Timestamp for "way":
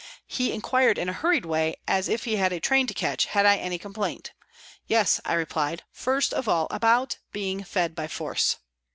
1.45-1.75